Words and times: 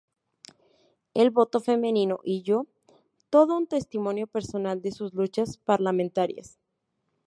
El 1.13 1.29
voto 1.29 1.59
femenino 1.59 2.21
y 2.23 2.41
yo", 2.41 2.65
todo 3.29 3.55
un 3.55 3.67
testimonio 3.67 4.25
personal 4.25 4.81
de 4.81 4.91
sus 4.91 5.13
luchas 5.13 5.59
parlamentarias. 5.59 6.57